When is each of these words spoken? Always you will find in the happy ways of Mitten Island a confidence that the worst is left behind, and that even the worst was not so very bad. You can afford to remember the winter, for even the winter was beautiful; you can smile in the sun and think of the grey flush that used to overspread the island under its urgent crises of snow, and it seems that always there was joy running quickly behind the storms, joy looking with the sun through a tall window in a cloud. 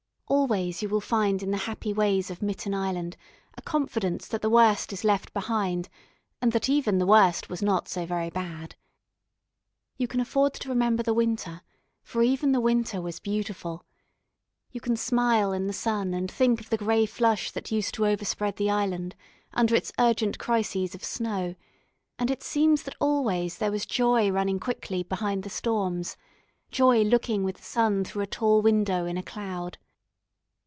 Always 0.31 0.81
you 0.81 0.87
will 0.87 1.01
find 1.01 1.43
in 1.43 1.51
the 1.51 1.57
happy 1.57 1.91
ways 1.93 2.31
of 2.31 2.41
Mitten 2.41 2.73
Island 2.73 3.17
a 3.57 3.61
confidence 3.61 4.27
that 4.29 4.41
the 4.41 4.49
worst 4.49 4.93
is 4.93 5.03
left 5.03 5.33
behind, 5.33 5.89
and 6.41 6.53
that 6.53 6.69
even 6.69 6.97
the 6.99 7.05
worst 7.05 7.49
was 7.49 7.61
not 7.61 7.89
so 7.89 8.05
very 8.05 8.29
bad. 8.29 8.75
You 9.97 10.07
can 10.07 10.21
afford 10.21 10.53
to 10.55 10.69
remember 10.69 11.03
the 11.03 11.13
winter, 11.13 11.61
for 12.01 12.23
even 12.23 12.53
the 12.53 12.61
winter 12.61 13.01
was 13.01 13.19
beautiful; 13.19 13.85
you 14.71 14.79
can 14.79 14.95
smile 14.95 15.51
in 15.51 15.67
the 15.67 15.73
sun 15.73 16.13
and 16.13 16.31
think 16.31 16.61
of 16.61 16.69
the 16.69 16.77
grey 16.77 17.05
flush 17.05 17.51
that 17.51 17.69
used 17.69 17.93
to 17.95 18.07
overspread 18.07 18.55
the 18.55 18.69
island 18.71 19.15
under 19.53 19.75
its 19.75 19.91
urgent 19.99 20.39
crises 20.39 20.95
of 20.95 21.03
snow, 21.03 21.55
and 22.17 22.31
it 22.31 22.41
seems 22.41 22.83
that 22.83 22.95
always 23.01 23.57
there 23.57 23.69
was 23.71 23.85
joy 23.85 24.29
running 24.31 24.61
quickly 24.61 25.03
behind 25.03 25.43
the 25.43 25.49
storms, 25.49 26.15
joy 26.71 27.01
looking 27.03 27.43
with 27.43 27.57
the 27.57 27.63
sun 27.63 28.05
through 28.05 28.23
a 28.23 28.27
tall 28.27 28.61
window 28.61 29.05
in 29.05 29.17
a 29.17 29.23
cloud. 29.23 29.77